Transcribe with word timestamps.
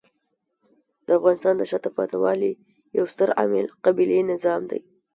د 1.05 1.07
افغانستان 1.19 1.53
د 1.57 1.63
شاته 1.69 1.89
پاتې 1.97 2.17
والي 2.23 2.51
یو 2.97 3.05
ستر 3.13 3.29
عامل 3.39 3.65
قبیلې 3.85 4.19
نظام 4.31 4.61
دی. 4.71 4.81